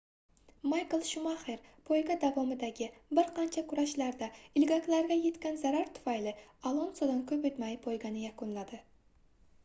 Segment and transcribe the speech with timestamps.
[0.69, 1.57] maykl shumaxer
[1.89, 2.87] poyga davomidagi
[3.19, 4.29] bir qancha kurashlarda
[4.61, 6.33] ilgaklarga yetgan zarar tufayli
[6.71, 8.81] alonsodan koʻp oʻtmay poygani yakunladi